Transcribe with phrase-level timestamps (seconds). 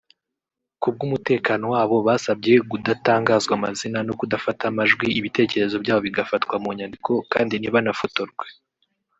[0.81, 7.53] Ku bw’umutekano wabo basabye gudatangazwa amazina no kudafatwa amajwi ibitekerezo byabo bigafatwa mu nyandiko kandi
[7.57, 8.45] ntibanafotorwe